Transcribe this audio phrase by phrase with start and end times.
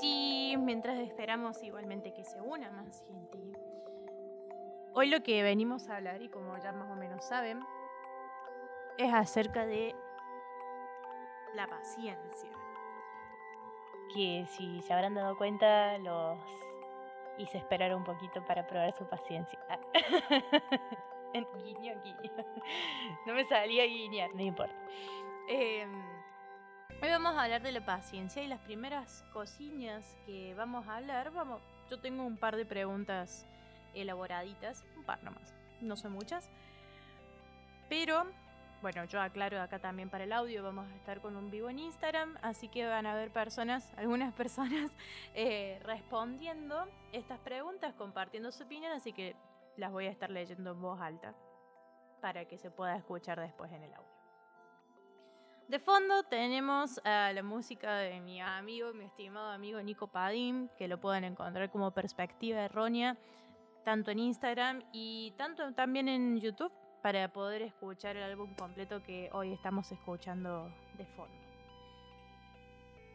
[0.00, 3.38] gente, mientras esperamos igualmente que se una más gente.
[4.92, 7.60] Hoy lo que venimos a hablar, y como ya más o menos saben,
[8.96, 9.94] es acerca de
[11.54, 12.50] la paciencia.
[14.14, 16.38] Que si se habrán dado cuenta, los
[17.38, 19.58] hice esperar un poquito para probar su paciencia.
[21.64, 22.32] guiño, guiño.
[23.26, 24.74] No me salía guiñar, no importa.
[25.48, 26.13] Em,
[27.02, 31.32] hoy vamos a hablar de la paciencia y las primeras cosillas que vamos a hablar,
[31.90, 33.46] yo tengo un par de preguntas
[33.94, 36.48] elaboraditas, un par nomás, no son muchas.
[37.88, 38.26] Pero,
[38.82, 41.78] bueno, yo aclaro acá también para el audio, vamos a estar con un vivo en
[41.78, 44.90] Instagram, así que van a ver personas, algunas personas
[45.34, 49.36] eh, respondiendo estas preguntas, compartiendo su opinión, así que
[49.76, 51.34] las voy a estar leyendo en voz alta
[52.20, 54.13] para que se pueda escuchar después en el audio.
[55.68, 61.00] De fondo tenemos la música de mi amigo, mi estimado amigo Nico Padim, que lo
[61.00, 63.16] pueden encontrar como perspectiva errónea,
[63.82, 69.28] tanto en Instagram y tanto también en YouTube, para poder escuchar el álbum completo que
[69.32, 71.34] hoy estamos escuchando de fondo.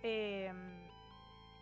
[0.03, 0.87] Em,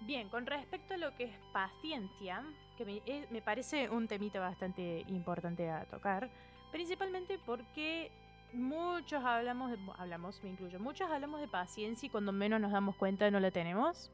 [0.02, 2.44] bien, con respecto a lo que es paciencia,
[2.78, 6.30] que me, eh, me parece un temita bastante importante a tocar,
[6.72, 8.12] principalmente porque
[8.54, 12.96] muchos hablamos, de, hablamos, me incluyo, muchos hablamos de paciencia y cuando menos nos damos
[12.96, 14.12] cuenta no la tenemos.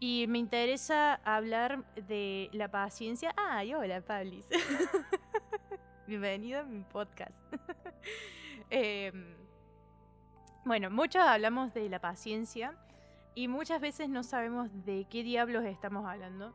[0.00, 3.32] Y me interesa hablar de la paciencia.
[3.36, 4.46] Ah, hola, Pablis.
[6.08, 7.38] Bienvenido a mi podcast.
[8.74, 9.36] Em,
[10.64, 12.74] bueno, muchos hablamos de la paciencia
[13.34, 16.54] y muchas veces no sabemos de qué diablos estamos hablando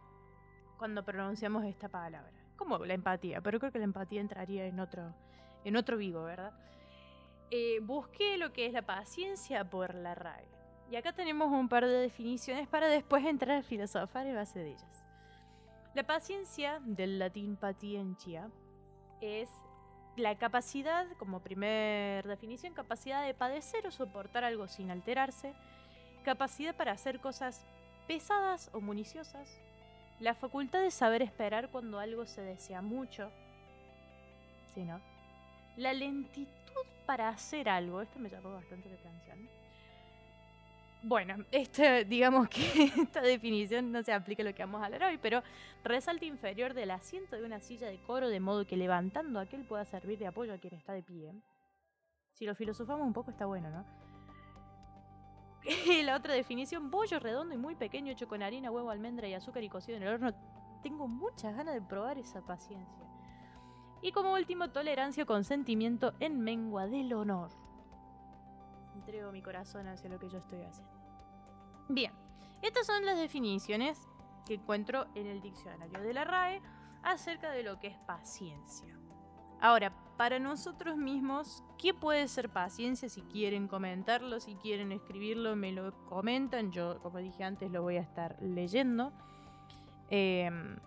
[0.77, 2.33] cuando pronunciamos esta palabra.
[2.55, 5.13] Como la empatía, pero creo que la empatía entraría en otro,
[5.63, 6.53] en otro vivo, ¿verdad?
[7.49, 10.47] Eh, busqué lo que es la paciencia por la RAE.
[10.91, 14.71] Y acá tenemos un par de definiciones para después entrar a filosofar en base de
[14.71, 15.03] ellas.
[15.93, 18.49] La paciencia, del latín patientia,
[19.21, 19.49] es
[20.15, 25.53] la capacidad, como primer definición, capacidad de padecer o soportar algo sin alterarse,
[26.23, 27.65] capacidad para hacer cosas
[28.07, 29.59] pesadas o municiosas,
[30.19, 33.31] la facultad de saber esperar cuando algo se desea mucho.
[34.73, 34.99] ¿Sí, no?
[35.75, 36.57] La lentitud
[37.07, 38.01] para hacer algo.
[38.01, 39.49] Esto me llamó bastante la atención.
[41.01, 45.03] Bueno, este, digamos que esta definición no se aplica a lo que vamos a hablar
[45.03, 45.41] hoy, pero
[45.83, 49.85] resalta inferior del asiento de una silla de coro de modo que levantando aquel pueda
[49.85, 51.33] servir de apoyo a quien está de pie.
[52.33, 53.85] Si lo filosofamos un poco está bueno, ¿no?
[56.03, 59.63] la otra definición, bollo redondo y muy pequeño hecho con harina, huevo, almendra y azúcar
[59.63, 60.33] y cocido en el horno.
[60.83, 63.06] Tengo muchas ganas de probar esa paciencia.
[64.01, 67.49] Y como último, tolerancia o consentimiento en mengua del honor.
[68.95, 70.93] Entrego mi corazón hacia lo que yo estoy haciendo.
[71.89, 72.11] Bien,
[72.61, 74.07] estas son las definiciones
[74.45, 76.61] que encuentro en el diccionario de la RAE
[77.03, 78.97] acerca de lo que es paciencia.
[79.59, 83.09] Ahora, para nosotros mismos, ¿qué puede ser paciencia?
[83.09, 86.71] Si quieren comentarlo, si quieren escribirlo, me lo comentan.
[86.71, 89.11] Yo, como dije antes, lo voy a estar leyendo
[90.09, 90.79] em,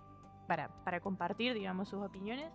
[0.47, 2.53] para, para compartir, digamos, sus opiniones.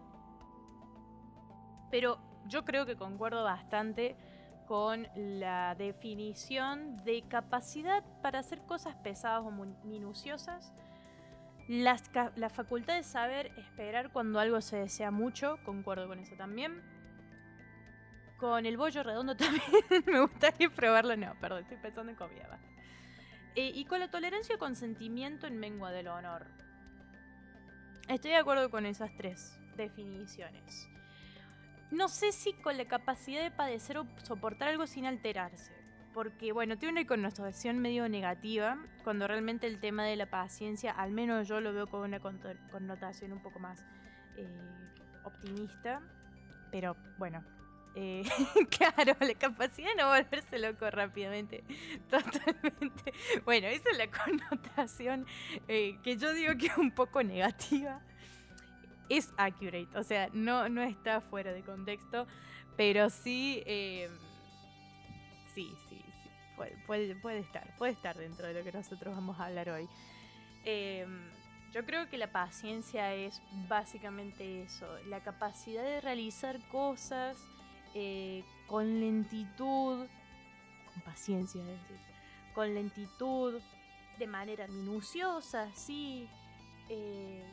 [1.92, 4.16] Pero yo creo que concuerdo bastante
[4.68, 9.52] con la definición de capacidad para hacer cosas pesadas o
[9.86, 10.74] minuciosas
[11.68, 16.82] la facultad de saber esperar cuando algo se desea mucho, concuerdo con eso también.
[18.38, 19.64] Con el bollo redondo también
[20.06, 21.16] me gustaría probarlo.
[21.16, 22.60] No, perdón, estoy pensando en comida.
[23.56, 26.46] Eh, y con la tolerancia y consentimiento en mengua del honor.
[28.10, 30.88] Estoy de acuerdo con esas tres definiciones.
[31.96, 35.86] No sé si con la capacidad de padecer o soportar algo sin alterarse
[36.16, 41.12] porque bueno, tiene una connotación medio negativa, cuando realmente el tema de la paciencia, al
[41.12, 43.84] menos yo lo veo con una connotación un poco más
[44.38, 44.48] eh,
[45.26, 46.02] optimista,
[46.72, 47.44] pero bueno,
[47.96, 48.24] eh,
[48.70, 51.66] claro, la capacidad de no volverse loco rápidamente,
[52.10, 53.14] totalmente.
[53.44, 55.26] Bueno, esa es la connotación
[55.68, 58.02] eh, que yo digo que es un poco negativa.
[59.10, 62.28] Es accurate, o sea, no, no está fuera de contexto,
[62.76, 63.64] pero sí,
[65.54, 66.06] sí, sí,
[66.56, 69.88] puede, puede, estar, puede estar dentro de lo que nosotros vamos a hablar hoy.
[70.64, 71.30] Em,
[71.72, 77.38] yo creo que la paciencia es básicamente eso, la capacidad de realizar cosas
[77.94, 80.08] eh, con lentitud,
[80.92, 81.98] con paciencia, es decir,
[82.54, 83.62] con lentitud,
[84.18, 86.30] de manera minuciosa, sí,
[86.90, 87.44] eh,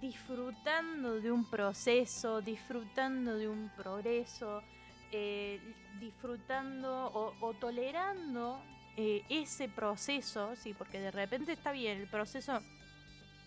[0.00, 4.62] disfrutando de un proceso, disfrutando de un progreso,
[5.10, 5.60] eh,
[5.98, 8.60] disfrutando o, tolerando
[8.96, 12.60] eh, ese proceso, sí, porque de repente está bien, el proceso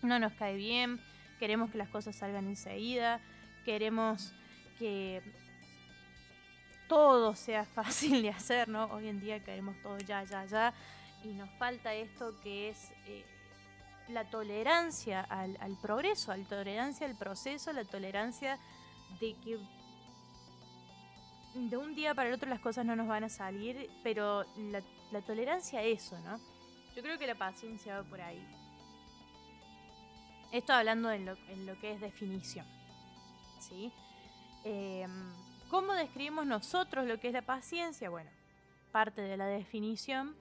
[0.02, 1.00] no nos cae bien,
[1.38, 3.20] queremos que las cosas salgan enseguida,
[3.64, 4.34] queremos
[4.78, 5.22] que
[6.88, 8.86] todo sea fácil de hacer, ¿no?
[8.86, 10.74] Hoy en día queremos todo ya, ya, ya,
[11.24, 13.24] y nos falta esto que es eh,
[14.08, 18.58] la tolerancia al, progreso, la tolerancia al proceso, la tolerancia
[19.20, 19.58] de que
[21.54, 25.20] de un día para el otro las cosas no nos van a salir, pero la,
[25.22, 26.38] tolerancia a eso, ¿no?
[26.96, 28.46] Yo creo que la paciencia va por ahí.
[30.50, 32.66] Esto hablando en lo, en lo que es definición.
[33.60, 33.92] ¿Sí?
[34.64, 35.32] Em,
[35.70, 38.10] ¿Cómo describimos nosotros lo que es la paciencia?
[38.10, 38.30] Bueno,
[38.90, 40.36] parte de la definición.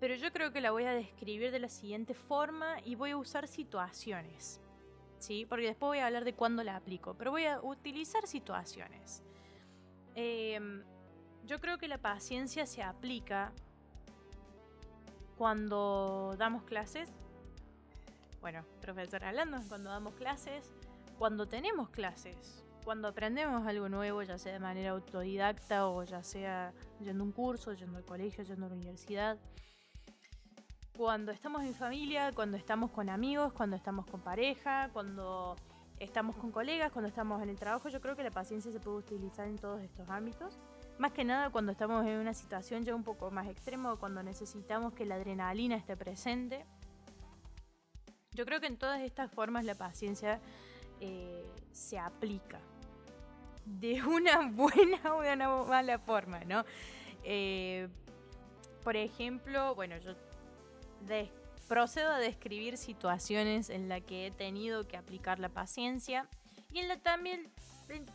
[0.00, 3.18] Pero yo creo que la voy a describir de la siguiente forma y voy a
[3.18, 4.60] usar situaciones.
[5.18, 5.44] ¿Sí?
[5.46, 7.14] Porque después voy a hablar de cuándo la aplico.
[7.14, 9.22] Pero voy a utilizar situaciones.
[10.14, 10.82] Em,
[11.44, 13.52] yo creo que la paciencia se aplica
[15.36, 17.10] cuando damos clases.
[18.40, 20.72] Bueno, profesor hablando, cuando damos clases,
[21.18, 26.72] cuando tenemos clases, cuando aprendemos algo nuevo, ya sea de manera autodidacta o ya sea
[27.00, 29.38] yendo a un curso, yendo al colegio, yendo a la universidad.
[30.96, 35.56] Cuando estamos en familia, cuando estamos con amigos, cuando estamos con pareja, cuando
[35.98, 38.98] estamos con colegas, cuando estamos en el trabajo, yo creo que la paciencia se puede
[38.98, 40.58] utilizar en todos estos ámbitos.
[40.98, 44.22] Más que nada cuando estamos en una situación ya un poco más extrema o cuando
[44.22, 46.64] necesitamos que la adrenalina esté presente.
[48.32, 50.40] Yo creo que en todas estas formas la paciencia
[51.00, 52.60] eh, se aplica
[53.64, 56.64] de una buena o de una mala forma, ¿no?
[57.24, 57.88] Eh,
[58.82, 60.14] por ejemplo, bueno, yo
[61.06, 61.30] de
[61.68, 66.26] procedo a describir situaciones en las que he tenido que aplicar la paciencia
[66.72, 67.48] y en la, también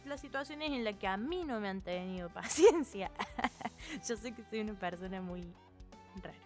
[0.06, 3.12] las situaciones en las que a mí no me han tenido paciencia.
[4.08, 5.44] yo sé que soy una persona muy
[6.22, 6.38] rara.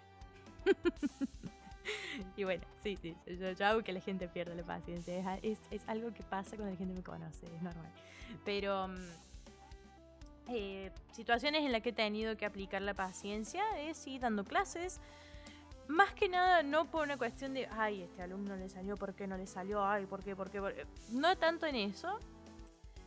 [2.36, 5.40] y bueno, sí, sí, yo, hago que la gente pierda la paciencia.
[5.42, 7.92] Es, es, algo que pasa cuando la gente me conoce, es normal.
[8.46, 9.10] Pero mm,
[10.50, 15.00] eh, situaciones en las que he tenido que aplicar la paciencia es ir dando clases
[15.90, 19.26] más que nada, no por una cuestión de, ay, este alumno le salió, ¿por qué
[19.26, 19.84] no le salió?
[19.84, 20.36] Ay, ¿por qué?
[20.36, 20.62] ¿Por qué?
[21.12, 22.20] No tanto en eso,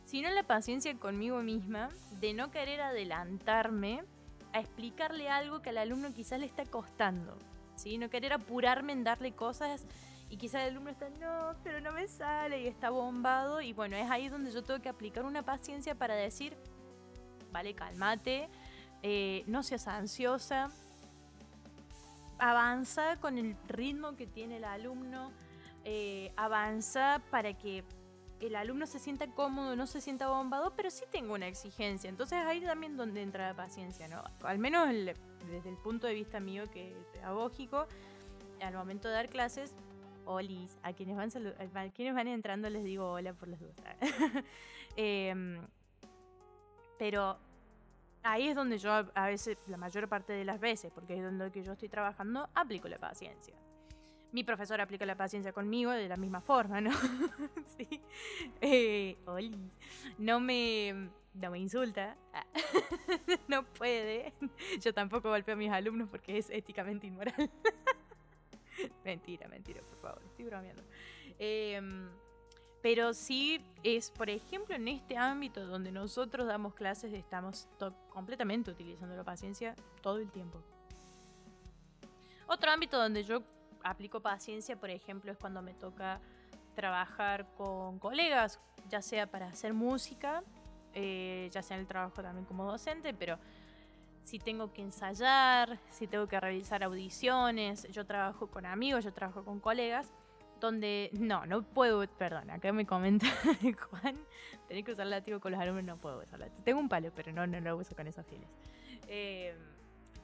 [0.03, 1.89] sino en la paciencia conmigo misma
[2.19, 4.03] de no querer adelantarme
[4.51, 7.37] a explicarle algo que al alumno quizás le está costando.
[7.77, 7.97] ¿sí?
[7.97, 9.85] No querer apurarme en darle cosas
[10.29, 13.61] y quizás el alumno está, no, pero no me sale y está bombado.
[13.61, 16.57] Y bueno, es ahí donde yo tengo que aplicar una paciencia para decir,
[17.53, 18.49] vale, cálmate,
[19.03, 20.69] eh, no seas ansiosa
[22.49, 25.31] avanza con el ritmo que tiene el alumno,
[25.85, 27.83] eh, avanza para que
[28.41, 32.09] el alumno se sienta cómodo, no se sienta bombado, pero sí tengo una exigencia.
[32.09, 34.21] Entonces ahí también donde entra la paciencia, ¿no?
[34.41, 37.87] Al menos desde el punto de vista mío que es pedagógico,
[38.61, 39.73] al momento de dar clases,
[40.25, 41.29] olis, a quienes van,
[41.75, 43.97] a quienes van entrando les digo hola por las dudas.
[44.95, 45.59] Em,
[46.99, 47.39] pero
[48.23, 51.63] ahí es donde yo a veces, la mayor parte de las veces, porque es donde
[51.63, 53.53] yo estoy trabajando, aplico la paciencia.
[54.31, 56.91] Mi profesor aplica la paciencia conmigo de la misma forma, ¿no?
[57.77, 58.01] sí.
[58.61, 59.15] Eh,
[60.17, 62.17] no me, no me insulta.
[63.47, 64.33] no puede.
[64.81, 67.51] Yo tampoco golpeo a mis alumnos porque es éticamente inmoral.
[69.05, 70.23] mentira, mentira, por favor.
[70.25, 70.83] Estoy bromeando.
[71.37, 71.79] Eh,
[72.83, 77.69] pero sí es, por ejemplo, en este ámbito donde nosotros damos clases, estamos
[78.09, 80.61] completamente utilizando la paciencia todo el tiempo.
[82.45, 83.41] Otro ámbito donde yo
[83.83, 86.19] aplico paciencia, por ejemplo, es cuando me toca
[86.75, 88.59] trabajar con colegas,
[88.89, 90.43] ya sea para hacer música,
[90.93, 93.39] eh, ya sea en el trabajo también como docente, pero
[94.25, 99.45] si tengo que ensayar, si tengo que realizar audiciones, yo trabajo con amigos, yo trabajo
[99.45, 100.11] con colegas
[100.63, 103.27] donde no, no puedo, perdón, acá me comenta
[103.89, 104.17] Juan,
[104.67, 106.63] tenés que usar látigo con los alumnos, no puedo usar látigo.
[106.63, 108.47] Tengo un palo, pero no, no lo uso con esos fines.
[109.09, 109.53] Eh,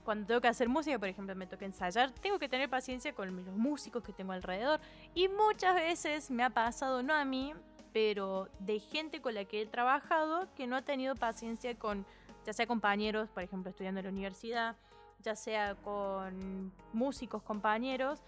[0.05, 3.35] cuando tengo que hacer música, por ejemplo, me toca ensayar, tengo que tener paciencia con
[3.35, 4.79] los músicos que tengo alrededor.
[5.13, 7.53] Y muchas veces me ha pasado, no a mí,
[7.91, 12.05] pero de gente con la que he trabajado que no ha tenido paciencia con,
[12.45, 14.77] ya sea compañeros, por ejemplo, estudiando en la universidad,
[15.21, 18.21] ya sea con músicos, compañeros,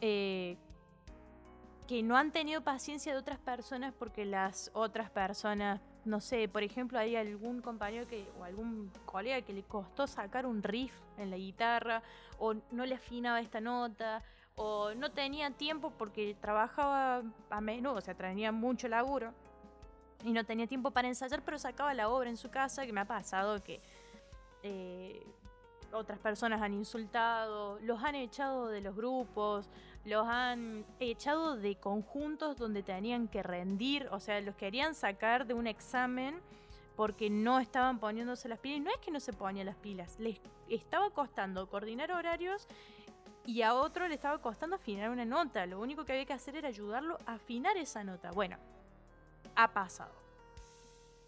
[0.00, 0.56] eh,
[1.90, 6.62] que no han tenido paciencia de otras personas porque las otras personas, no sé, por
[6.62, 11.30] ejemplo, hay algún compañero que, o algún colega que le costó sacar un riff en
[11.30, 12.00] la guitarra,
[12.38, 14.22] o no le afinaba esta nota,
[14.54, 19.34] o no tenía tiempo porque trabajaba a menudo, o sea, tenía mucho laburo
[20.24, 23.00] y no tenía tiempo para ensayar, pero sacaba la obra en su casa, que me
[23.00, 23.82] ha pasado que
[24.62, 25.26] eh,
[25.92, 29.68] otras personas han insultado, los han echado de los grupos,
[30.04, 35.54] los han echado de conjuntos donde tenían que rendir, o sea, los querían sacar de
[35.54, 36.40] un examen
[36.96, 38.78] porque no estaban poniéndose las pilas.
[38.78, 42.66] Y no es que no se ponían las pilas, les estaba costando coordinar horarios
[43.46, 45.66] y a otro le estaba costando afinar una nota.
[45.66, 48.30] Lo único que había que hacer era ayudarlo a afinar esa nota.
[48.32, 48.56] Bueno,
[49.56, 50.12] ha pasado.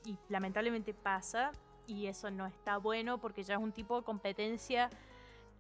[0.04, 1.52] Y lamentablemente pasa
[1.86, 4.90] y eso no está bueno porque ya es un tipo de competencia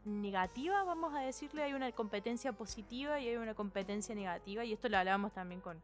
[0.04, 4.88] negativa, vamos a decirle, hay una competencia positiva y hay una competencia negativa y esto
[4.88, 5.80] lo hablábamos también con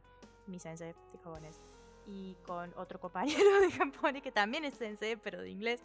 [0.47, 1.61] mi sensei de japonés
[2.07, 5.83] y con otro compañero de japonés que también es sensei pero de inglés,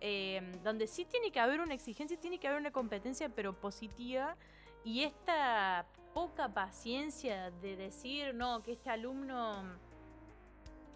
[0.00, 4.36] em, donde sí tiene que haber una exigencia, tiene que haber una competencia pero positiva
[4.84, 9.78] y esta poca paciencia de decir, no, que este alumno...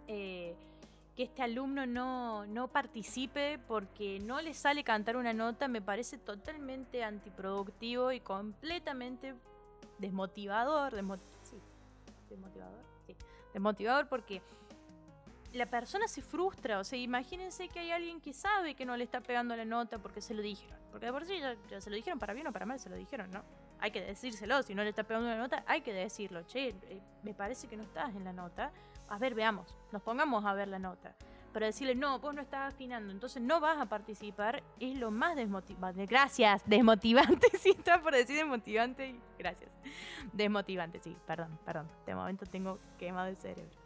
[0.06, 0.54] Eh,
[1.18, 6.16] que este alumno no, no participe porque no le sale cantar una nota me parece
[6.16, 9.34] totalmente antiproductivo y completamente
[9.98, 10.94] desmotivador.
[10.94, 13.16] desmotivador, sí,
[13.52, 14.42] desmotivador porque
[15.54, 16.78] la persona se frustra.
[16.78, 19.98] O sea, imagínense que hay alguien que sabe que no le está pegando la nota
[19.98, 20.78] porque se lo dijeron.
[20.92, 22.94] Porque de por sí ya, se lo dijeron para bien o para mal, se lo
[22.94, 23.42] dijeron, ¿no?
[23.80, 24.62] Hay que decírselo.
[24.62, 26.44] Si no le está pegando la nota, hay que decirlo.
[26.44, 28.70] Che, eh, me parece que no estás en la nota
[29.09, 31.15] a ver, veamos, nos pongamos a ver la nota.
[31.53, 35.35] Pero decirle, no, vos no estás afinando, entonces no vas a participar, es lo más
[35.35, 36.07] desmotivante.
[36.07, 39.17] Gracias, desmotivante, sí, está por decir desmotivante.
[39.38, 39.71] Gracias.
[40.33, 41.88] Desmotivante, sí, perdón, perdón.
[42.05, 43.77] De momento tengo quemado el cerebro.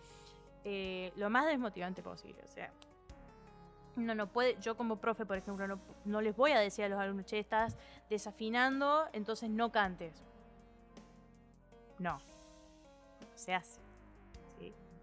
[0.65, 2.71] Eh, lo más desmotivante posible, o sea.
[3.95, 6.89] No, no puede, yo como profe, por ejemplo, no, no les voy a decir a
[6.89, 7.77] los alumnos, che, estás
[8.09, 10.15] desafinando, entonces no cantes.
[11.99, 12.19] No,
[13.35, 13.82] se hace.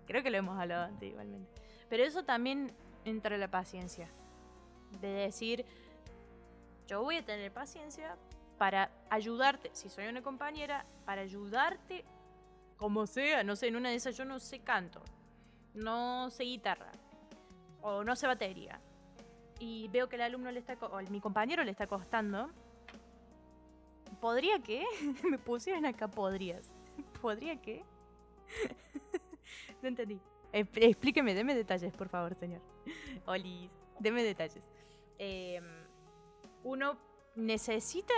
[0.10, 1.62] Creo que lo hemos hablado antes igualmente.
[1.88, 2.74] Pero eso también
[3.06, 4.10] entra la paciencia.
[5.01, 5.68] De decir,
[6.88, 8.18] yo voy a tener paciencia
[8.58, 12.06] para ayudarte, si soy una compañera, para ayudarte
[12.75, 15.00] como sea, no sé, en una de esas yo no sé canto,
[15.75, 16.92] no sé guitarra,
[17.84, 18.82] o no sé batería,
[19.60, 22.50] y veo que el alumno le está, o mi compañero le está costando,
[24.20, 24.84] ¿podría que?
[25.30, 26.72] Me pusieron acá, podrías.
[27.22, 27.84] ¿Podría que?
[29.82, 30.20] no entendí.
[30.51, 32.62] explíqueme, deme detalles, por favor, señor.
[33.25, 34.70] Olis, deme detalles.
[35.18, 35.63] Em,
[36.63, 36.98] uno
[37.36, 38.13] necesita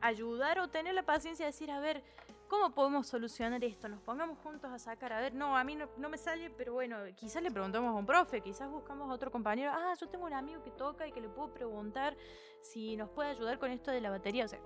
[0.00, 2.02] ayudar o tener la paciencia de decir, a ver,
[2.48, 3.88] ¿cómo podemos solucionar esto?
[3.88, 6.96] Nos pongamos juntos a sacar, a ver, no, a mí no, me sale, pero bueno,
[7.16, 10.32] quizás le preguntamos a un profe, quizás buscamos a otro compañero, ah, yo tengo un
[10.32, 12.16] amigo que toca y que le puedo preguntar
[12.60, 14.60] si nos puede ayudar con esto de la batería, o sea,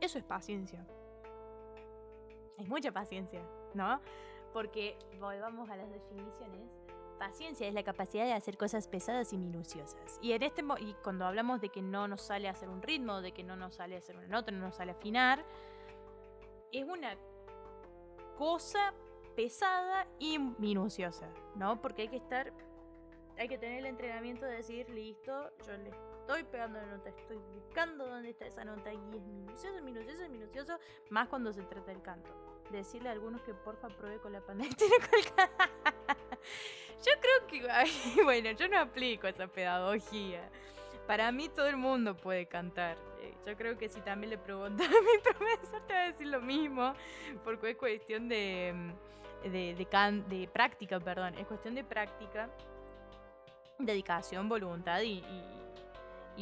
[0.00, 0.86] eso es paciencia.
[2.58, 3.42] Es mucha paciencia,
[3.74, 4.00] ¿no?
[4.52, 6.68] Porque, volvamos a las definiciones,
[7.18, 10.18] paciencia es la capacidad de hacer cosas pesadas y minuciosas.
[10.20, 13.32] Y, en este y cuando hablamos de que no nos sale hacer un ritmo, de
[13.32, 15.44] que no nos sale hacer una nota, no nos sale a afinar,
[16.72, 17.16] es una
[18.36, 18.92] cosa
[19.36, 21.80] pesada y minuciosa, ¿no?
[21.80, 22.52] Porque hay que estar,
[23.38, 27.38] hay que tener el entrenamiento de decir, listo, yo le estoy pegando la nota, estoy
[27.54, 30.78] buscando dónde está esa nota y es minucioso, minucioso, minucioso,
[31.10, 32.30] más cuando se trata del canto
[32.70, 34.96] decirle a algunos que porfa pruebe con la panetera
[37.04, 40.48] Yo creo que, bueno, yo no aplico esa pedagogía.
[41.06, 42.96] Para mí todo el mundo puede cantar.
[43.20, 46.28] Eh, yo creo que si también le preguntas a mi profesor te va a decir
[46.28, 46.94] lo mismo,
[47.42, 49.74] porque es cuestión de, mm, de,
[50.28, 52.48] de, práctica, perdón, es cuestión de práctica,
[53.80, 55.24] dedicación, voluntad y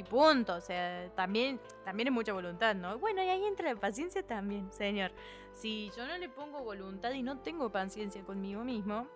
[0.04, 0.54] punto.
[0.54, 2.98] O sea, también, también es mucha voluntad, ¿no?
[2.98, 5.12] Bueno, y ahí entra la paciencia también, señor.
[5.52, 9.06] Si yo no le pongo voluntad y no tengo paciencia conmigo mismo,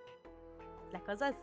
[0.93, 1.35] las cosas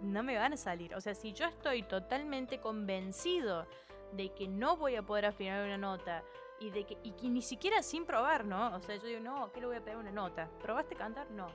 [0.00, 0.94] no me van a salir.
[0.94, 3.66] O sea, si yo estoy totalmente convencido
[4.12, 6.22] de que no voy a poder afinar una nota
[6.60, 8.74] y de que, y que ni siquiera sin probar, ¿no?
[8.76, 10.48] O sea, yo digo, no, ¿qué le voy a pegar una nota?
[10.62, 11.30] ¿Probaste cantar?
[11.30, 11.48] No.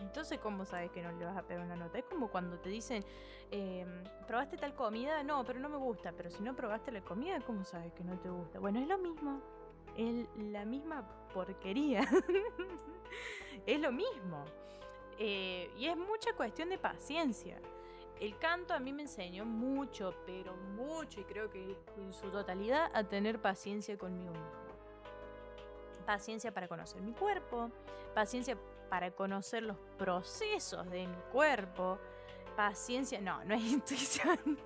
[0.00, 1.98] Entonces, ¿cómo sabes que no le vas a pegar una nota?
[1.98, 3.04] Es como cuando te dicen,
[3.50, 5.22] em, ¿probaste tal comida?
[5.22, 6.12] No, pero no me gusta.
[6.12, 8.58] Pero si no probaste la comida, ¿cómo sabes que no te gusta?
[8.58, 9.40] Bueno, es lo mismo.
[9.96, 12.00] Es la misma porquería.
[13.66, 14.44] es lo mismo.
[15.18, 17.58] Eh, y es mucha cuestión de paciencia.
[18.20, 22.90] El canto a mí me enseñó mucho, pero mucho, y creo que en su totalidad,
[22.94, 24.66] a tener paciencia conmigo mismo.
[26.06, 27.70] Paciencia para conocer mi cuerpo,
[28.14, 28.56] paciencia
[28.88, 31.98] para conocer los procesos de mi cuerpo.
[32.56, 34.58] Paciencia, no, no es intuición.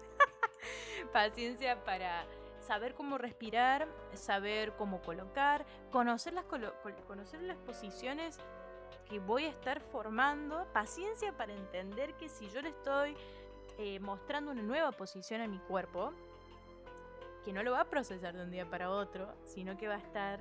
[1.12, 2.24] Paciencia para
[2.60, 8.38] saber cómo respirar, saber cómo colocar, conocer las, conocer las posiciones
[9.08, 10.66] que voy a estar formando.
[10.72, 13.16] Paciencia para entender que si yo le estoy
[13.78, 16.12] eh, mostrando una nueva posición a mi cuerpo,
[17.44, 19.98] que no lo va a procesar de un día para otro, sino que va a
[19.98, 20.40] estar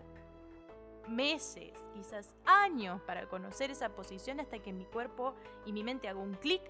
[1.09, 5.33] meses, quizás años para conocer esa posición hasta que mi cuerpo
[5.65, 6.61] y mi mente haga un clic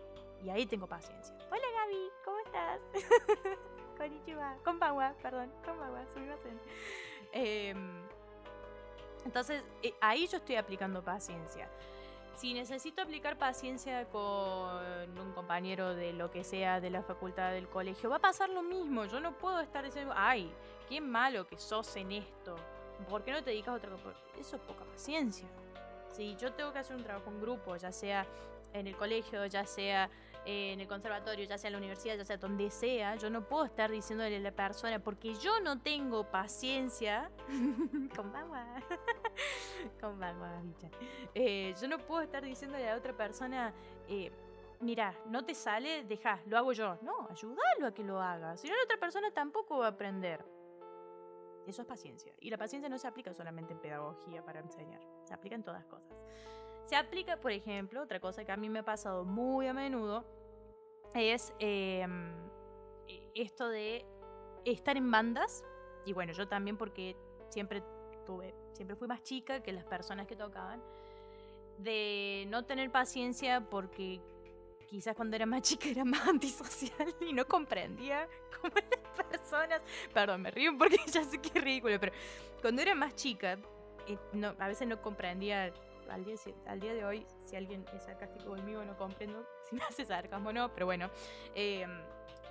[0.44, 1.36] y ahí tengo paciencia.
[1.52, 2.80] Hola Gaby, ¿cómo estás?
[3.98, 6.60] Konnichiwa, konbanwa, perdón, konbanwa, sumimasen.
[7.34, 7.76] Eh,
[9.26, 11.70] entonces, eh, ahí yo estoy aplicando paciencia.
[12.36, 17.68] Si necesito aplicar paciencia con un compañero de lo que sea de la facultad del
[17.68, 19.04] colegio, va a pasar lo mismo.
[19.06, 20.50] Yo no puedo estar diciendo, ay,
[20.88, 22.56] qué malo que sos en esto.
[23.08, 24.18] ¿Por qué no te dedicas a otra cosa?
[24.38, 25.48] Eso es poca paciencia.
[26.12, 28.26] Si yo tengo que hacer un trabajo en grupo, ya sea
[28.74, 30.10] en el colegio, ya sea
[30.46, 33.48] eh, en el conservatorio, ya sea en la universidad, ya sea donde sea, yo no
[33.48, 37.30] puedo estar diciéndole a la persona, porque yo no tengo paciencia.
[38.16, 38.66] con magua.
[40.02, 40.90] con magua, bicha.
[41.34, 43.74] Eh, yo no puedo estar diciéndole a otra persona,
[44.08, 44.32] eh,
[44.80, 46.98] mira, no te sale, deja, lo hago yo.
[47.02, 48.58] No, ayúdalo a que lo haga.
[48.58, 50.44] Si no, la otra persona tampoco va a aprender.
[51.68, 52.34] Eso es paciencia.
[52.40, 55.86] Y la paciencia no se aplica solamente en pedagogía para enseñar, se aplica en todas
[55.86, 56.18] cosas.
[56.86, 60.26] Se aplica, por ejemplo, otra cosa que a mí me ha pasado muy a menudo,
[61.14, 62.32] es em,
[63.08, 64.06] e, esto de
[64.66, 65.64] estar en bandas.
[66.06, 67.16] Y bueno, yo también porque
[67.50, 67.84] siempre
[68.26, 70.82] tuve, siempre fui más chica que las personas que tocaban.
[71.78, 74.20] De no tener paciencia porque
[74.90, 78.28] quizás cuando era más chica era más antisocial y no comprendía
[78.60, 79.82] cómo las personas.
[80.14, 82.14] Perdón, me río porque ya sé que es ridículo, pero
[82.62, 83.58] cuando era más chica,
[84.60, 85.72] a veces no comprendía
[86.10, 90.50] al día, de hoy, si alguien es sarcástico conmigo, no comprendo si me hace sarcasmo
[90.50, 91.10] o no, pero bueno,
[91.54, 91.90] em,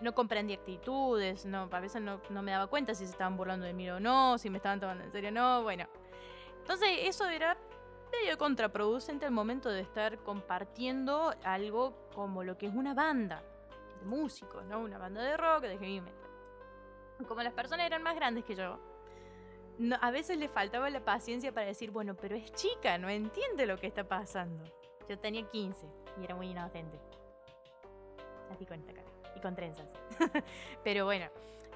[0.00, 3.66] no comprendí actitudes, no, a veces no, no, me daba cuenta si se estaban burlando
[3.66, 5.88] de mí o no, si me estaban tomando en serio o no, bueno.
[6.60, 7.56] Entonces eso era
[8.12, 13.42] medio contraproducente al momento de estar compartiendo algo como lo que es una banda
[14.00, 14.80] de músicos, ¿no?
[14.80, 16.27] Una banda de rock, de heavy metal.
[17.26, 18.78] Como las personas eran más grandes que yo,
[20.00, 23.76] a veces le faltaba la paciencia para decir, bueno, pero es chica, no entiende lo
[23.76, 24.64] que está pasando.
[25.08, 25.86] Yo tenía 15
[26.20, 26.98] y era muy inocente.
[28.50, 29.08] Así con esta cara.
[29.36, 29.88] Y con trenzas.
[30.84, 31.26] pero bueno,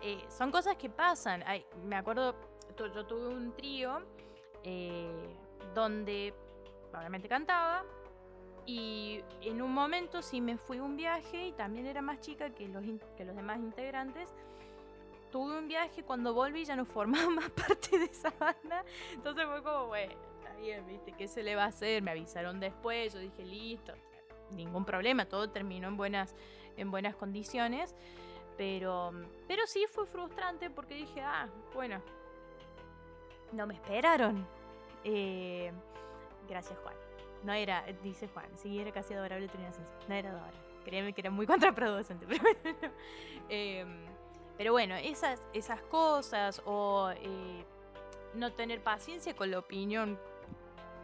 [0.01, 1.45] eh, son cosas que pasan.
[1.85, 2.35] me acuerdo,
[2.77, 4.03] yo tuve un trío
[4.65, 5.37] eh,
[5.75, 6.35] donde
[6.91, 7.85] probablemente cantaba.
[8.65, 12.69] Y en un momento sí me fui un viaje y también era más chica que
[12.69, 12.85] los,
[13.17, 14.33] que los demás integrantes
[15.33, 18.85] tuve un viaje, cuando volví ya no formaba más parte de esa banda.
[19.13, 21.13] Entonces fue como, bueno, está bien, ¿viste?
[21.13, 22.03] ¿Qué se le va a hacer?
[22.03, 23.95] Me avisaron después, yo dije, listo,
[24.51, 26.37] ningún problema, todo terminó en buenas,
[26.77, 27.97] en buenas condiciones.
[28.59, 29.13] Pero,
[29.49, 32.01] pero sí fue frustrante porque dije, ah, bueno,
[33.53, 34.47] no me esperaron.
[35.03, 35.73] Eh,
[36.49, 36.95] gracias, Juan.
[37.43, 39.49] No era, dice Juan, sí, era casi adorable
[40.07, 40.59] No era adorable.
[40.85, 42.79] Créeme que era muy contraproducente, pero bueno.
[43.49, 43.85] Eh,
[44.63, 47.65] pero bueno, esas, esas cosas o eh,
[48.35, 50.17] no tener paciencia con la opinión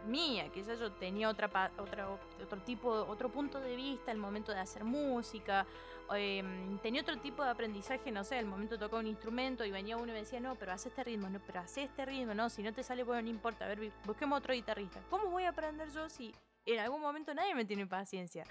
[0.07, 2.07] mía, que ya yo tenía otra, otra,
[2.41, 5.67] otro tipo, otro punto de vista al momento de hacer música,
[6.15, 9.71] em, tenía otro tipo de aprendizaje, no sé, al momento de tocar un instrumento y
[9.71, 12.33] venía uno y me decía, no, pero hace este ritmo, no, pero hace este ritmo,
[12.33, 15.01] no, si no te sale bueno, no importa, a ver, busquemos otro guitarrista.
[15.09, 16.33] ¿Cómo voy a aprender yo si
[16.65, 18.45] en algún momento nadie me tiene paciencia?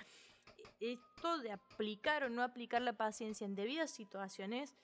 [0.79, 4.75] Esto de aplicar o no aplicar la paciencia en debidas situaciones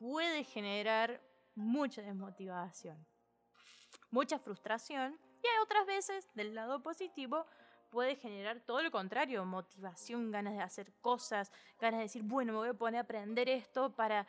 [0.00, 1.20] puede generar
[1.54, 3.06] mucha desmotivación,
[4.10, 7.46] mucha frustración y hay otras veces del lado positivo
[7.90, 12.58] puede generar todo lo contrario, motivación, ganas de hacer cosas, ganas de decir, bueno, me
[12.60, 14.26] voy a poner a aprender esto para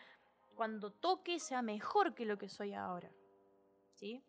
[0.56, 3.10] cuando toque sea mejor que lo que soy ahora.
[3.94, 4.22] ¿Sí?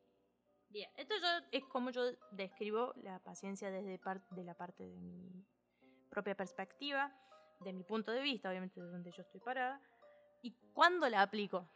[0.69, 1.15] Bien, esto
[1.51, 3.99] es como yo describo la paciencia desde
[4.31, 5.45] de la parte de mi
[6.09, 7.13] propia perspectiva,
[7.61, 9.81] de mi punto de vista, obviamente de donde yo estoy parada,
[10.43, 11.67] y cuándo la aplico,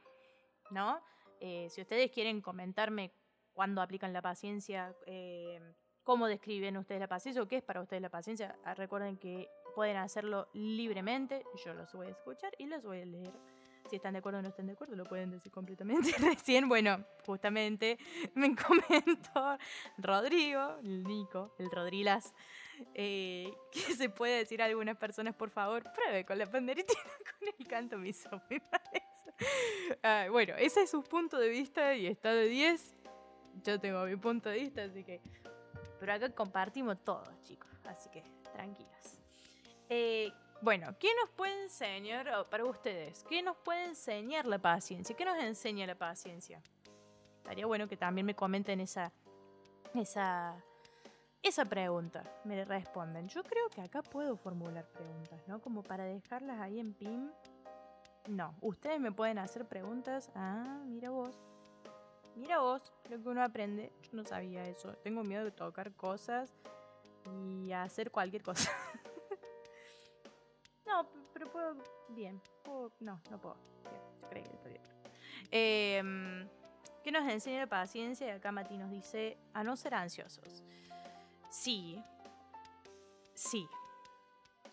[0.71, 1.01] ¿no?
[1.41, 3.13] Eh, si ustedes quieren comentarme
[3.53, 5.61] cuándo aplican la paciencia, eh,
[6.03, 9.49] cómo describen ustedes la paciencia o qué es para ustedes la paciencia, ah, recuerden que
[9.75, 13.33] pueden hacerlo libremente, yo los voy a escuchar y los voy a leer.
[13.91, 16.11] Si están de acuerdo o no están de acuerdo, lo pueden decir completamente.
[16.19, 17.99] Recién, bueno, justamente
[18.35, 19.59] me comentó
[19.99, 22.35] Rodrigo, el Nico, el Rodrilas,
[22.95, 26.95] eh, que se puede decir a algunas personas, por favor, pruebe con la pandereta
[27.39, 28.31] con el canto miso,
[30.31, 32.95] bueno, ese es su punto de vista y está de 10.
[33.65, 35.21] Yo tengo mi punto de vista, así que...
[35.99, 39.21] Pero acá compartimos todos, chicos, así que tranquilos.
[39.89, 43.25] Eh, bueno, ¿qué nos puede enseñar oh, para ustedes?
[43.29, 45.17] ¿Qué nos puede enseñar la paciencia?
[45.17, 46.62] ¿Qué nos enseña la paciencia?
[47.39, 49.12] Estaría bueno que también me comenten esa,
[49.95, 50.62] esa
[51.47, 53.29] esa pregunta me responden.
[53.29, 55.61] Yo creo que acá puedo formular preguntas, ¿no?
[55.61, 57.31] Como para dejarlas ahí en PIM
[58.29, 58.55] no.
[58.61, 60.31] Ustedes me pueden hacer preguntas.
[60.35, 61.39] Ah, mira vos.
[62.35, 63.93] Mira vos, lo que uno aprende.
[64.03, 64.95] Yo no sabía eso.
[64.97, 66.53] Tengo miedo de tocar cosas
[67.25, 68.71] y hacer cualquier cosa.
[70.87, 71.77] no, pero puedo.
[72.11, 72.41] Bien.
[73.01, 73.57] no, no puedo.
[74.31, 74.83] Bien, yo que bien.
[75.51, 76.49] Eh,
[77.03, 78.27] ¿Qué nos enseña la paciencia?
[78.27, 80.65] Y acá Mati nos dice a no ser ansiosos.
[81.62, 82.03] Sí.
[83.35, 83.66] Sí.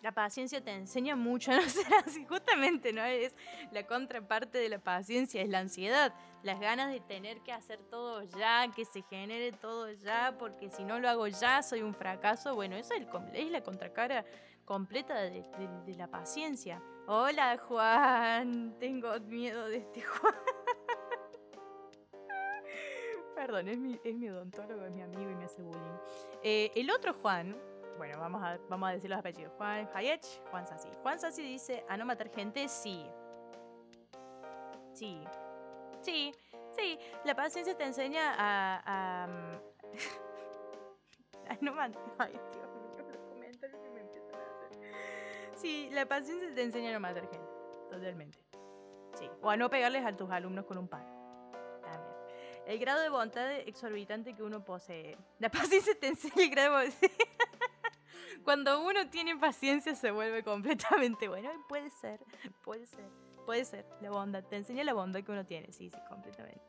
[0.02, 2.26] La paciencia te enseña mucho a no ser.
[2.28, 3.02] Justamente, ¿no?
[3.02, 3.34] Es
[3.72, 6.14] la contraparte de la paciencia, es la ansiedad.
[6.42, 10.84] Las ganas de tener que hacer todo ya, que se genere todo ya, porque si
[10.84, 12.54] no lo hago ya soy un fracaso.
[12.54, 14.26] Bueno, esa es, la contracara
[14.66, 16.82] completa de la paciencia.
[17.06, 20.34] Hola Juan, tengo miedo de este Juan.
[23.44, 25.98] Perdón, es mi, es mi odontólogo, es mi amigo y me hace bullying.
[26.42, 27.54] Eh, el otro Juan,
[27.98, 29.52] bueno, vamos a, vamos a decir los apellidos.
[29.58, 30.88] Juan Hayech, Juan Sassi.
[31.02, 33.04] Juan Sassi dice, a no matar gente, sí.
[34.94, 35.22] Sí.
[36.00, 36.32] Sí,
[36.74, 36.98] sí.
[37.26, 38.82] La paciencia te enseña a...
[38.86, 39.24] a,
[41.50, 42.00] a no matar...
[42.16, 44.70] Ay, Dios mío, los comentarios que me empiezan a hacer.
[45.56, 47.46] Sí, la paciencia te enseña a no matar gente.
[47.90, 48.38] Totalmente.
[49.18, 49.28] Sí.
[49.42, 51.13] O a no pegarles a tus alumnos con un palo
[52.66, 55.16] el grado de bondad exorbitante que uno posee.
[55.38, 56.92] La paciencia te enseña el grado de
[58.44, 61.50] Cuando uno tiene paciencia se vuelve completamente bueno.
[61.68, 62.20] Puede ser,
[62.62, 63.08] puede ser,
[63.46, 63.86] puede ser.
[64.00, 65.72] La bondad, te enseña la bondad que uno tiene.
[65.72, 66.60] Sí, sí, completamente.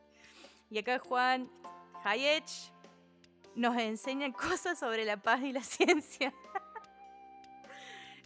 [0.69, 1.49] Y acá Juan
[2.03, 2.71] Hayech
[3.55, 6.33] nos enseña cosas sobre la paz y la ciencia.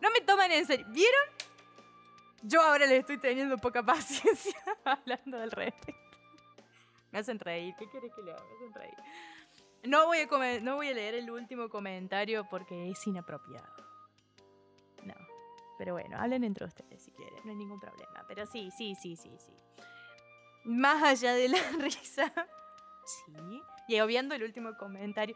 [0.02, 0.86] no me toman en serio.
[0.90, 1.26] ¿Vieron?
[2.44, 4.56] Yo ahora le estoy teniendo poca paciencia
[4.86, 6.09] hablando del respecto.
[7.12, 7.76] Me hacen reír.
[7.78, 8.44] ¿Qué quieres que le haga?
[8.44, 8.96] Me hacen reír.
[9.84, 13.68] No voy, a leer el último comentario porque es inapropiado.
[15.04, 15.14] No.
[15.78, 18.26] Pero bueno, hablen entre ustedes si quieren, no hay ningún problema.
[18.28, 19.54] Pero sí, sí, sí, sí, sí.
[20.66, 22.34] Más allá de la risa.
[23.06, 23.64] Sí.
[23.88, 25.36] Y obviando el último comentario.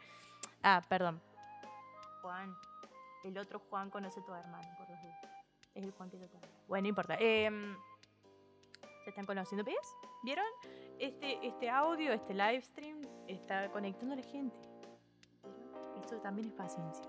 [0.62, 1.20] Ah, perdón.
[2.20, 2.54] Juan.
[3.24, 4.98] El otro Juan conoce a tu hermano, por los
[5.74, 6.46] Es el Juan que yo tengo.
[6.68, 7.16] Bueno, no importa.
[7.18, 7.50] Eh,
[9.04, 9.64] ¿Se están conociendo?
[9.64, 9.96] ¿Ves?
[10.22, 10.46] ¿Vieron?
[10.98, 14.56] Este, este audio, este live stream está conectando a la gente.
[16.00, 17.04] Esto también es paciencia.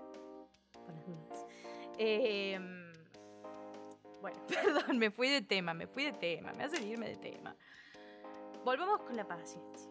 [0.73, 1.45] Por las dudas.
[1.97, 2.91] Em,
[4.19, 7.55] bueno, perdón, me fui de tema, me fui de tema, me hace irme de tema.
[8.65, 9.89] Volvamos con la paciencia.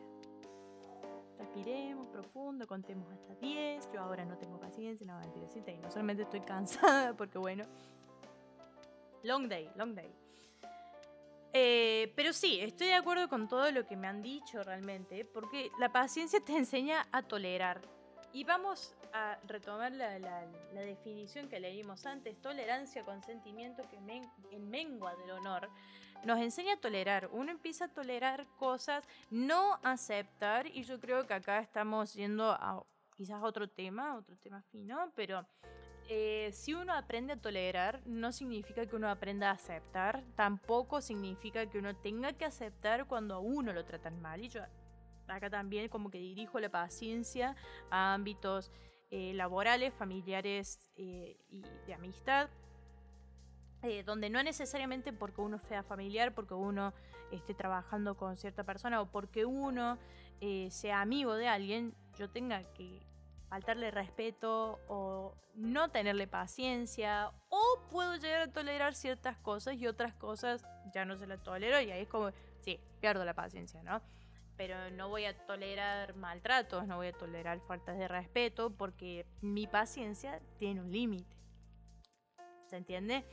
[1.38, 3.92] Respiremos profundo, contemos hasta 10.
[3.94, 7.64] Yo ahora no tengo paciencia, no mentirosita, y no solamente estoy cansada porque bueno.
[9.22, 10.23] Long day, long day.
[11.56, 15.70] Eh, pero sí, estoy de acuerdo con todo lo que me han dicho realmente, porque
[15.78, 17.80] la paciencia te enseña a tolerar.
[18.32, 20.18] Y vamos a retomar la,
[20.72, 23.96] definición que leímos antes, tolerancia, consentimiento que
[24.50, 25.70] en mengua del honor,
[26.24, 27.28] nos enseña a tolerar.
[27.30, 32.84] Uno empieza a tolerar cosas, no aceptar, y yo creo que acá estamos yendo a
[33.16, 35.46] quizás otro tema, otro tema fino, pero
[36.08, 41.66] eh, si uno aprende a tolerar, no significa que uno aprenda a aceptar, tampoco significa
[41.66, 44.44] que uno tenga que aceptar cuando a uno lo tratan mal.
[44.44, 44.60] Y yo
[45.28, 47.56] acá también como que dirijo la paciencia
[47.90, 48.70] a ámbitos
[49.10, 52.50] eh, laborales, familiares eh, y de amistad.
[54.06, 56.92] donde no necesariamente porque uno sea familiar, porque uno
[57.30, 59.98] esté trabajando con cierta persona o porque uno
[60.68, 63.06] sea amigo de alguien, yo tenga que
[63.48, 70.14] faltarle respeto o no tenerle paciencia o puedo llegar a tolerar ciertas cosas y otras
[70.14, 72.30] cosas ya no se las tolero y ahí es como,
[72.60, 74.02] sí, pierdo la paciencia, ¿no?
[74.56, 79.66] Pero no voy a tolerar maltratos, no voy a tolerar faltas de respeto porque mi
[79.66, 81.36] paciencia tiene un límite.
[82.66, 83.24] ¿Se entiende?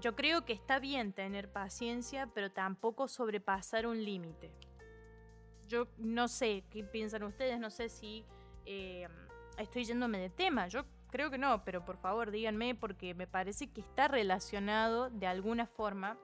[0.00, 4.50] Yo creo que está bien tener paciencia, pero tampoco sobrepasar un límite.
[5.66, 8.24] Yo no sé qué piensan ustedes, no sé si
[8.64, 9.08] eh,
[9.62, 10.68] estoy yéndome de tema.
[10.68, 15.26] Yo creo que no, pero por favor díganme porque me parece que está relacionado de
[15.26, 16.18] alguna forma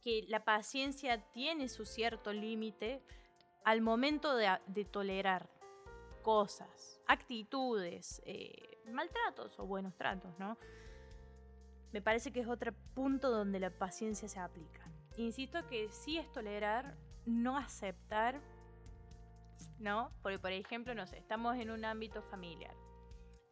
[0.00, 3.02] que la paciencia tiene su cierto límite
[3.64, 5.48] al momento de, tolerar
[6.22, 10.58] cosas, actitudes, eh, maltratos o buenos tratos, ¿no?
[11.92, 14.90] Me parece que es otro punto donde la paciencia se aplica.
[15.16, 18.40] Insisto que sí es tolerar, no aceptar
[19.78, 20.10] ¿no?
[20.22, 22.74] Porque, por ejemplo, no sé, estamos en un ámbito familiar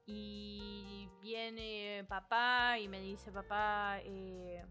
[0.06, 4.64] y viene papá y me dice, papá, eh,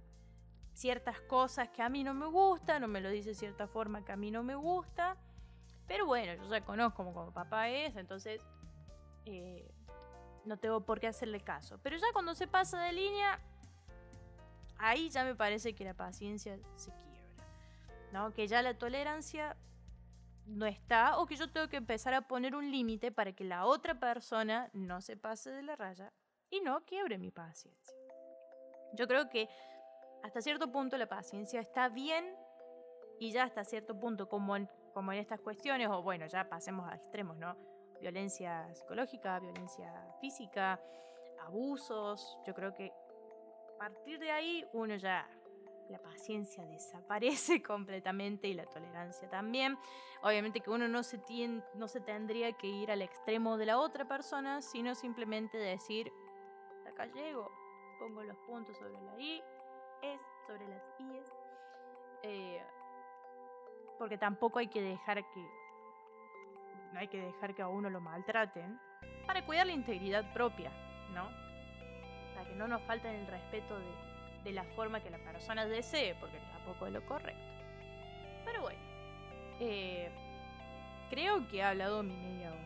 [0.74, 4.04] ciertas cosas que a mí no me gustan, o me lo dice de cierta forma
[4.04, 5.18] que a mí no me gusta,
[5.88, 8.42] pero bueno, yo ya conozco como, papá es, entonces
[9.26, 9.72] eh,
[10.46, 11.80] no tengo por qué hacerle caso.
[11.82, 13.40] Pero ya cuando se pasa de línea,
[14.78, 17.10] ahí ya me parece que la paciencia se quiebra.
[18.12, 18.34] ¿no?
[18.34, 19.56] Que ya la tolerancia
[20.50, 23.66] no está o que yo tengo que empezar a poner un límite para que la
[23.66, 26.12] otra persona no se pase de la raya
[26.50, 27.96] y no quiebre mi paciencia.
[28.94, 29.48] Yo creo que
[30.24, 32.36] hasta cierto punto la paciencia está bien
[33.20, 34.70] y ya hasta cierto punto, como en,
[35.14, 37.56] estas cuestiones, o bueno, ya pasemos a extremos, ¿no?
[38.02, 40.80] Violencia psicológica, violencia física,
[41.42, 42.92] abusos, yo creo que
[43.76, 45.30] a partir de ahí uno ya
[45.90, 49.78] la paciencia desaparece completamente y la tolerancia también.
[50.22, 51.20] Obviamente que uno no se,
[51.76, 56.12] no se tendría que ir al extremo de la otra persona, sino simplemente decir,
[56.88, 57.52] acá llego,
[58.00, 59.42] pongo los puntos sobre la I,
[60.02, 61.34] es sobre las IES.
[62.24, 62.62] Eh,
[63.98, 65.48] porque tampoco hay que dejar que
[66.96, 68.80] hay que dejar que a uno lo maltraten
[69.28, 70.72] para cuidar la integridad propia,
[71.14, 71.30] ¿no?
[72.34, 74.09] Para que no nos falten el respeto de,
[74.44, 77.42] de la forma que la persona desee, porque tampoco es lo correcto.
[78.46, 78.80] Pero bueno,
[79.60, 80.10] eh,
[81.10, 82.60] creo que he hablado mi media hora.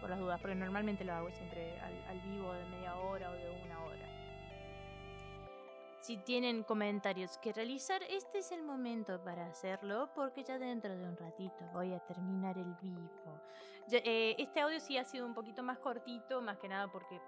[0.00, 3.50] Por las dudas, porque normalmente lo hago siempre al, vivo de media hora o de
[3.64, 4.06] una hora.
[6.00, 11.04] Si tienen comentarios que realizar, este es el momento para hacerlo porque ya dentro de
[11.08, 13.10] un ratito voy a terminar el vivo.
[13.90, 17.20] Eh, este audio sí ha sido un poquito más cortito, más que nada porque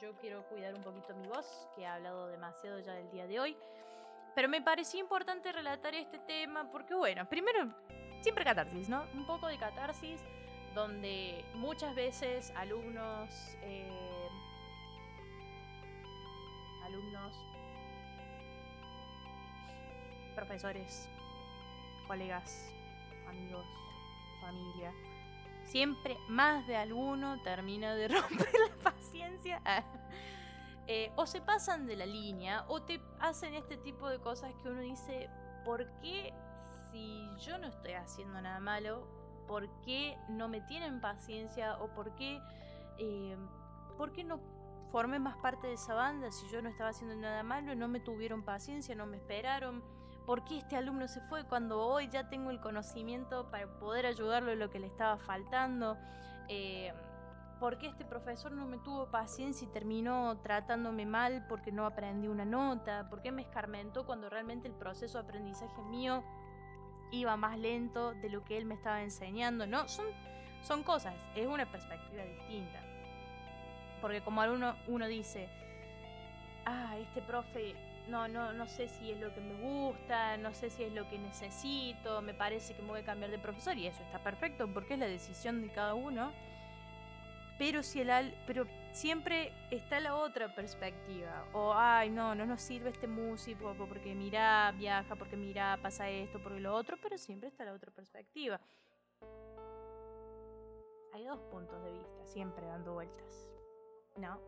[0.00, 3.40] yo quiero cuidar un poquito mi voz, que he hablado demasiado ya del día de
[3.40, 3.56] hoy.
[4.34, 7.72] Pero me pareció importante relatar este tema porque, bueno, primero,
[8.22, 9.04] siempre catarsis, ¿no?
[9.14, 10.20] Un poco de catarsis
[10.74, 13.28] donde muchas veces alumnos,
[13.62, 14.28] eh,
[16.84, 17.36] alumnos,
[20.34, 21.08] profesores,
[22.06, 22.70] colegas,
[23.28, 23.66] amigos,
[24.40, 24.92] familia,
[25.64, 29.60] siempre más de alguno termina de romper la paciencia.
[30.88, 34.68] Eh, o se pasan de la línea o te hacen este tipo de cosas que
[34.68, 35.30] uno dice,
[35.64, 36.34] ¿por qué
[36.90, 39.06] si yo no estoy haciendo nada malo?
[39.46, 41.78] ¿Por qué no me tienen paciencia?
[41.80, 42.40] ¿O por qué,
[42.98, 43.36] eh,
[43.96, 44.40] ¿por qué no
[44.90, 47.74] formé más parte de esa banda si yo no estaba haciendo nada malo?
[47.74, 49.82] No me tuvieron paciencia, no me esperaron.
[50.26, 54.52] ¿Por qué este alumno se fue cuando hoy ya tengo el conocimiento para poder ayudarlo
[54.52, 55.96] en lo que le estaba faltando?
[56.48, 56.92] Eh,
[57.58, 62.28] ¿Por qué este profesor no me tuvo paciencia y terminó tratándome mal porque no aprendí
[62.28, 63.08] una nota?
[63.08, 66.22] ¿Por qué me escarmentó cuando realmente el proceso de aprendizaje mío
[67.10, 69.66] iba más lento de lo que él me estaba enseñando?
[69.66, 70.06] No, son,
[70.62, 72.80] son cosas, es una perspectiva distinta.
[74.00, 75.48] Porque como alumno uno dice,
[76.64, 77.76] ah, este profe,
[78.08, 81.08] no, no, no sé si es lo que me gusta, no sé si es lo
[81.08, 84.68] que necesito, me parece que me voy a cambiar de profesor y eso está perfecto
[84.72, 86.32] porque es la decisión de cada uno.
[87.58, 92.90] Pero si el pero siempre está la otra perspectiva o ay no no nos sirve
[92.90, 97.64] este músico porque mira viaja porque mira pasa esto porque lo otro pero siempre está
[97.64, 98.60] la otra perspectiva.
[101.14, 103.48] Hay dos puntos de vista siempre dando vueltas
[104.16, 104.40] no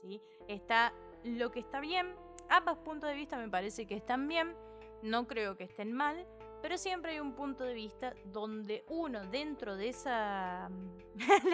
[0.00, 0.92] sí está
[1.24, 2.14] lo que está bien.
[2.48, 4.54] Ambos puntos de vista me parece que están bien.
[5.02, 6.26] No creo que estén mal
[6.64, 10.70] pero siempre hay un punto de vista donde uno dentro de esa...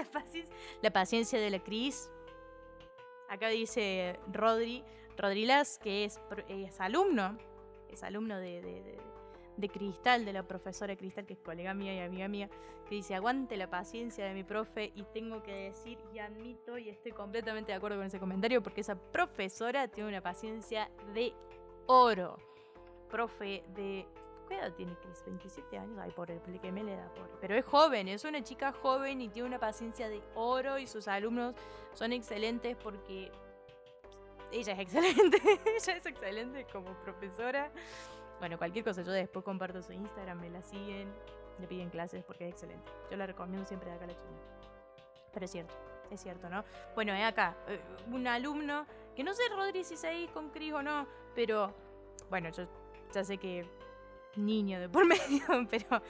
[0.81, 2.09] la, paciencia, de la Cris,
[3.29, 4.85] acá dice Rodri,
[5.17, 7.37] Rodrilas, que es, es alumno,
[7.89, 9.01] es alumno de,
[9.69, 12.49] Cristal, de la profesora Cristal, que es colega mía y amiga mía,
[12.89, 16.89] que dice, aguante la paciencia de mi profe y tengo que decir y admito y
[16.89, 21.33] estoy completamente de acuerdo con ese comentario porque esa profesora tiene una paciencia de
[21.87, 22.37] oro.
[23.09, 24.07] Profe de
[24.51, 25.23] ¿Qué edad tiene Chris?
[25.25, 25.97] 27 años.
[26.01, 27.29] Ay, por el que me le da, por.
[27.41, 31.07] Pero es joven, es una chica joven y tiene una paciencia de oro y sus
[31.07, 31.55] alumnos
[31.95, 33.31] son excelentes porque
[34.51, 35.41] ella es excelente.
[35.65, 37.71] ella es excelente como profesora.
[38.41, 41.13] Bueno, cualquier cosa, yo después comparto su Instagram, me la siguen,
[41.59, 42.91] le piden clases porque es excelente.
[43.11, 44.39] Yo la recomiendo siempre de acá la china.
[45.33, 45.75] Pero es cierto,
[46.11, 46.65] es cierto, ¿no?
[46.95, 50.83] Bueno, es acá, eh, un alumno, que no sé Rodri si ahí con Cris o
[50.83, 51.73] no, pero
[52.31, 52.67] bueno, yo
[53.13, 53.67] ya sé que
[54.37, 56.03] niño de por medio, pero,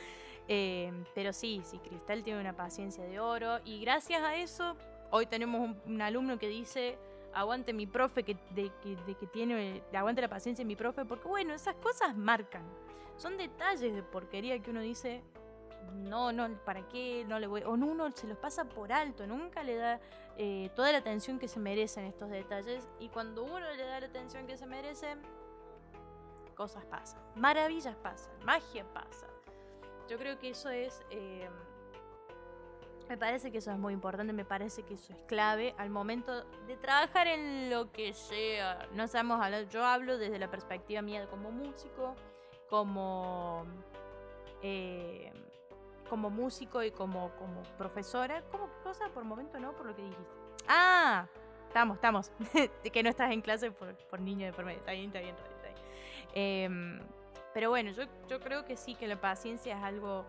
[0.49, 4.77] eh, pero sí, sí, Cristal tiene una paciencia de oro y gracias a eso
[5.11, 6.99] hoy tenemos un, alumno que dice,
[7.35, 11.55] aguante mi profe, que, de, que, tiene, aguante la paciencia de mi profe, porque bueno,
[11.55, 12.65] esas cosas marcan,
[13.17, 15.23] son detalles de porquería que uno dice,
[15.95, 17.25] no, no, ¿para qué?
[17.29, 20.01] No le voy, o uno se los pasa por alto, nunca le da
[20.37, 24.07] eh, toda la atención que se merecen estos detalles y cuando uno le da la
[24.07, 25.17] atención que se merece,
[26.55, 29.27] cosas pasan, maravillas pasan, magia pasa.
[30.09, 31.53] Yo creo que eso es em,
[33.11, 36.45] Me parece que eso es muy importante, me parece que eso es clave al momento
[36.69, 38.87] de trabajar en lo que sea.
[38.95, 42.15] No sabemos hablar, yo hablo desde la perspectiva mía como músico,
[42.69, 43.67] como
[44.63, 45.33] eh,
[46.09, 48.45] como músico y como, como profesora.
[48.53, 49.09] ¿Cómo qué cosa?
[49.09, 50.33] Por momento no, por lo que dijiste.
[50.69, 51.27] Ah,
[51.67, 52.31] estamos, estamos.
[52.93, 54.71] que no estás en clase por, por niño de por.
[54.71, 55.77] Está bien, está bien, está bien.
[56.33, 57.01] Em,
[57.55, 60.27] pero bueno, yo, yo creo que sí, que la paciencia es algo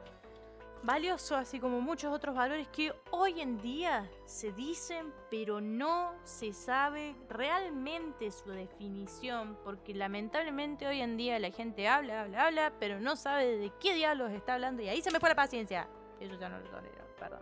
[0.83, 6.53] valioso, así como muchos otros valores que hoy en día se dicen, pero no se
[6.53, 12.99] sabe realmente su definición, porque lamentablemente hoy en día la gente habla, habla, habla, pero
[12.99, 15.87] no sabe de qué diablos está hablando y ahí se me fue la paciencia.
[16.19, 17.41] Eso ya no lo tolero, perdón.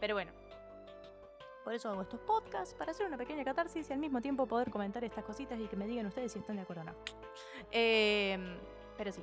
[0.00, 0.32] Pero bueno.
[1.64, 4.70] Por eso hago estos podcasts, para hacer una pequeña catarsis y al mismo tiempo poder
[4.70, 6.92] comentar estas cositas y que me digan ustedes si están de acuerdo o no.
[7.70, 8.58] Em,
[8.98, 9.22] pero sí,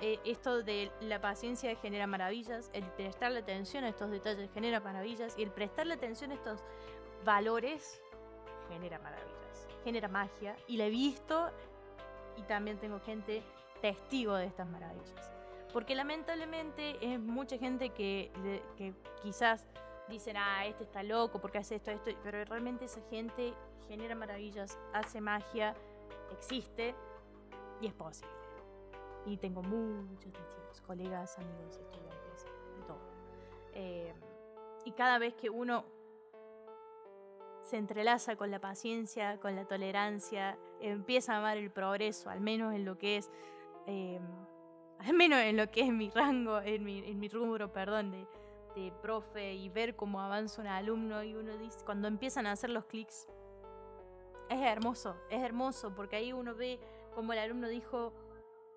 [0.00, 5.36] eh, esto de la paciencia genera maravillas, el prestarle atención a estos detalles genera maravillas
[5.36, 6.62] y el prestarle atención a estos
[7.24, 8.00] valores
[8.68, 11.50] genera maravillas, genera magia y la he visto
[12.36, 13.42] y también tengo gente
[13.80, 15.32] testigo de estas maravillas.
[15.72, 18.30] Porque lamentablemente es mucha gente que,
[19.22, 19.66] quizás
[20.08, 23.52] dicen, ah, este está loco porque hace esto, esto, pero realmente esa gente
[23.88, 25.74] genera maravillas, hace magia,
[26.32, 26.94] existe
[27.80, 28.37] y es posible.
[29.28, 32.44] Y tengo muchos testigos, colegas, amigos, estudiantes,
[32.76, 33.00] de todo.
[33.74, 34.14] Eh,
[34.84, 35.84] y cada vez que uno
[37.62, 42.74] se entrelaza con la paciencia, con la tolerancia, empieza a amar el progreso, al menos
[42.74, 43.30] en lo que es,
[43.86, 44.18] eh,
[45.00, 48.26] al menos en lo que es mi rango, en mi, en mi rubro, perdón, de,
[48.74, 52.70] de profe y ver cómo avanza un alumno y uno dice, cuando empiezan a hacer
[52.70, 53.28] los clics,
[54.48, 56.80] es hermoso, es hermoso, porque ahí uno ve
[57.14, 58.12] como el alumno dijo,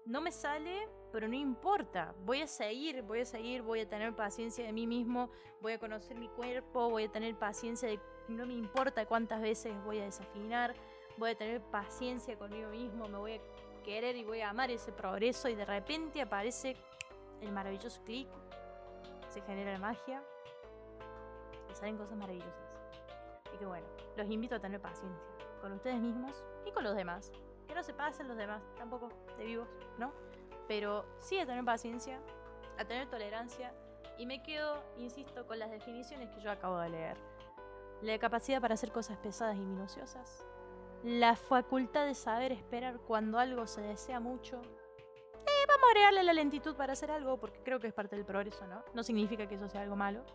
[0.06, 2.14] no me sale, pero no importa.
[2.26, 5.30] Voy a seguir, voy a seguir, voy a tener paciencia de mí mismo,
[5.62, 9.74] voy a conocer mi cuerpo, voy a tener paciencia de no me importa cuántas veces
[9.84, 10.74] voy a desafinar,
[11.18, 13.42] voy a tener paciencia conmigo mismo, me voy a
[13.84, 16.78] querer y voy a amar ese progreso y de repente aparece
[17.42, 18.30] el maravilloso clic,
[19.28, 20.24] se genera la magia
[21.70, 22.54] y salen cosas maravillosas.
[23.48, 25.22] Así que bueno, los invito a tener paciencia
[25.62, 27.32] con ustedes mismos y con los demás
[27.72, 29.08] que no se pasen los demás, tampoco
[29.38, 30.12] de vivos, ¿no?
[30.68, 32.20] Pero sí a tener paciencia,
[32.78, 33.74] a tener tolerancia
[34.18, 37.18] y me quedo, insisto, con las definiciones que yo acabo de leer.
[38.02, 40.46] La capacidad para hacer cosas pesadas y minuciosas,
[41.04, 44.58] la facultad de saber esperar cuando algo se desea mucho.
[44.58, 48.26] Eh, vamos a agregarle la lentitud para hacer algo porque creo que es parte del
[48.26, 48.84] progreso, ¿no?
[48.94, 50.26] No significa que eso sea algo malo.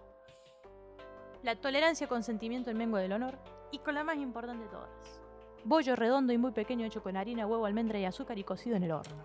[1.43, 3.39] La tolerancia con sentimiento en mengo del honor
[3.71, 5.21] y con la más importante de todas,
[5.67, 8.85] Bollo redondo y muy pequeño hecho con harina, huevo, almendra y azúcar y cocido en
[8.85, 9.25] el horno.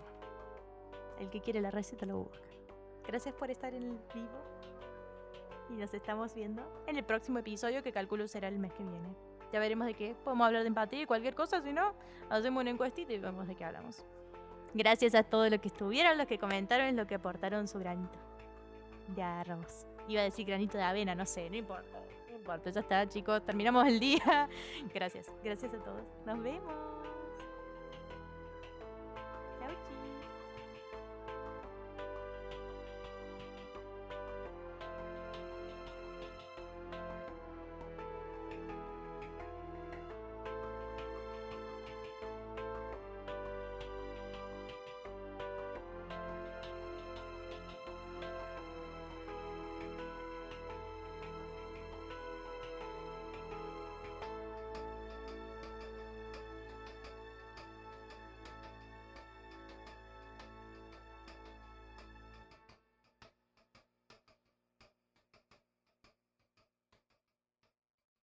[1.20, 2.48] El que quiere la receta lo busca.
[3.06, 4.42] Gracias por estar en el vivo.
[5.70, 9.14] Y nos estamos viendo en el próximo episodio que calculo será el mes que viene.
[9.52, 10.16] Ya veremos de qué.
[10.24, 11.94] Podemos hablar de empatía y cualquier cosa, si no,
[12.28, 14.04] hacemos una encuestita y vemos de qué hablamos.
[14.74, 18.18] Gracias a todos los que estuvieron, los que comentaron, los que aportaron su granito
[19.14, 19.86] de arroz.
[20.08, 22.00] Iba a decir granito de avena, no sé, no importa.
[22.72, 23.44] Ya está, chicos.
[23.44, 24.48] Terminamos el día.
[24.94, 25.32] Gracias.
[25.42, 26.04] Gracias a todos.
[26.26, 27.01] Nos vemos.